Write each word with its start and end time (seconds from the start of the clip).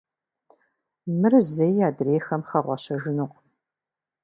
Мыр 1.19 1.33
зэи 1.53 1.79
адрейхэм 1.89 2.41
хэгъуэщэжынукъым. 2.49 3.47